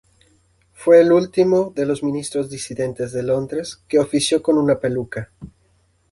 Fue 0.73 0.99
el 0.99 1.11
último 1.11 1.71
de 1.75 1.85
los 1.85 2.01
ministros 2.01 2.49
disidentes 2.49 3.11
de 3.11 3.21
Londres 3.21 3.83
que 3.87 3.99
ofició 3.99 4.41
con 4.41 4.57
una 4.57 4.79
peluca. 4.79 5.29